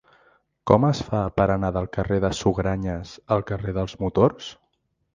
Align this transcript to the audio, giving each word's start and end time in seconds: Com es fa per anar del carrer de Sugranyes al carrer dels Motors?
Com 0.71 0.87
es 0.87 1.01
fa 1.09 1.19
per 1.41 1.47
anar 1.57 1.71
del 1.77 1.91
carrer 1.99 2.19
de 2.25 2.33
Sugranyes 2.41 3.15
al 3.37 3.49
carrer 3.53 3.79
dels 3.81 3.99
Motors? 4.05 4.53